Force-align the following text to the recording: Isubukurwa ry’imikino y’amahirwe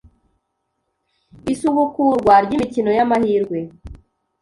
Isubukurwa 1.53 2.33
ry’imikino 2.45 2.89
y’amahirwe 2.97 3.59